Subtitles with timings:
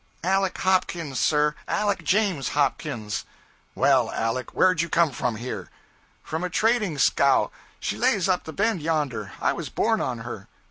[0.23, 1.53] 'Aleck Hopkins, sir.
[1.67, 3.23] Aleck James Hopkins.'
[3.75, 5.69] 'Well, Aleck, where did you come from, here?'
[6.23, 7.51] 'From a trading scow.
[7.79, 9.33] She lays up the bend yonder.
[9.39, 10.47] I was born on her.